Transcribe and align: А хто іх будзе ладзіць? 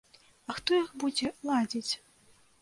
А 0.51 0.55
хто 0.59 0.79
іх 0.83 0.89
будзе 1.03 1.29
ладзіць? 1.51 1.93